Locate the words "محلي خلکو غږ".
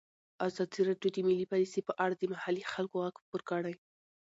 2.33-3.15